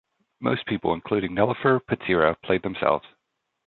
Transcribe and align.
Most 0.39 0.65
people, 0.65 0.95
including 0.95 1.33
Nelofer 1.35 1.79
Pazira, 1.79 2.35
played 2.41 2.63
themselves. 2.63 3.05